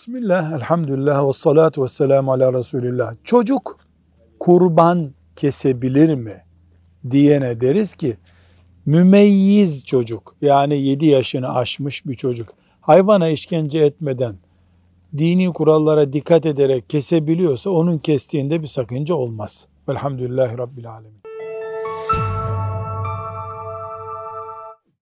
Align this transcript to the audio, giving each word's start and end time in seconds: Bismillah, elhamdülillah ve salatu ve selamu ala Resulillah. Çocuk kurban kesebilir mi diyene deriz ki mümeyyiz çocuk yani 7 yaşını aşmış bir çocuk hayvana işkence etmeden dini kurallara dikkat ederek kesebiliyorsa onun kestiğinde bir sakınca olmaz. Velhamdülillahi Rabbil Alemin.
Bismillah, 0.00 0.52
elhamdülillah 0.52 1.28
ve 1.28 1.32
salatu 1.32 1.82
ve 1.82 1.88
selamu 1.88 2.32
ala 2.32 2.52
Resulillah. 2.52 3.14
Çocuk 3.24 3.78
kurban 4.38 5.14
kesebilir 5.36 6.14
mi 6.14 6.44
diyene 7.10 7.60
deriz 7.60 7.94
ki 7.94 8.16
mümeyyiz 8.86 9.84
çocuk 9.84 10.36
yani 10.42 10.82
7 10.82 11.06
yaşını 11.06 11.54
aşmış 11.54 12.06
bir 12.06 12.14
çocuk 12.14 12.48
hayvana 12.80 13.28
işkence 13.28 13.78
etmeden 13.78 14.34
dini 15.18 15.52
kurallara 15.52 16.12
dikkat 16.12 16.46
ederek 16.46 16.90
kesebiliyorsa 16.90 17.70
onun 17.70 17.98
kestiğinde 17.98 18.62
bir 18.62 18.66
sakınca 18.66 19.14
olmaz. 19.14 19.66
Velhamdülillahi 19.88 20.58
Rabbil 20.58 20.90
Alemin. 20.90 21.20